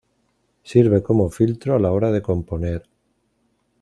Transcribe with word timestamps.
sirve 0.63 1.03
como 1.03 1.29
filtro 1.29 1.75
a 1.75 1.79
la 1.79 1.91
hora 1.91 2.11
de 2.11 2.23
componer 2.23 2.89